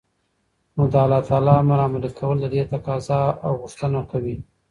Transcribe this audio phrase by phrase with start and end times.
[0.75, 4.35] نو دالله تعالى امر عملي كول ددې تقاضا او غوښتنه كوي